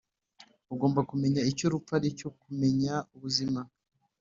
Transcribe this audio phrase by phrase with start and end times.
[0.73, 3.61] ugomba kumenya icyo urupfu aricyo kumenya ubuzima.